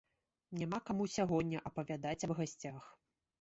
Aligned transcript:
Няма 0.61 0.79
каму 0.87 1.07
сягоння 1.15 1.61
апавядаць 1.71 2.15
аб 2.29 2.35
гасцях. 2.41 2.89